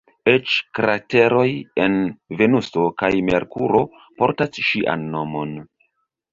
[0.31, 1.43] Eĉ krateroj
[1.83, 1.99] en
[2.41, 3.85] Venuso kaj Merkuro
[4.23, 5.57] portas ŝian nomon.